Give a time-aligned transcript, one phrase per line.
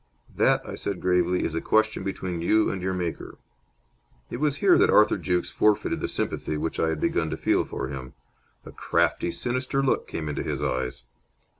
[0.35, 3.37] "That," I said, gravely, "is a question between you and your Maker."
[4.31, 7.65] It was here that Arthur Jukes forfeited the sympathy which I had begun to feel
[7.65, 8.13] for him.
[8.65, 11.03] A crafty, sinister look came into his eyes.